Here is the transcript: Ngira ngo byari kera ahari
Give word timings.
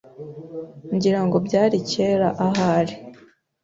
Ngira 0.95 1.19
ngo 1.25 1.37
byari 1.47 1.77
kera 1.89 2.29
ahari 2.47 2.95